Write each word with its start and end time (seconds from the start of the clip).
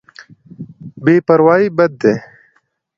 بې 1.03 1.15
پروايي 1.27 1.67
بد 1.77 1.91
دی. 2.01 2.13